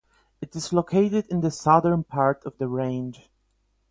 [0.41, 3.29] It is located in the southern part of the range.